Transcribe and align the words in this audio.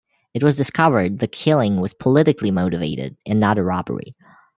It 0.33 0.41
was 0.43 0.57
discovered 0.57 1.19
the 1.19 1.27
killing 1.27 1.79
was 1.79 1.93
politically 1.93 2.49
motivated 2.49 3.17
and 3.23 3.39
not 3.39 3.59
a 3.59 3.63
robbery. 3.63 4.15